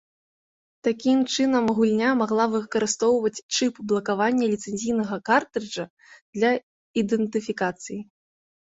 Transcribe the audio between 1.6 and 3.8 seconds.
гульня магла выкарыстоўваць чып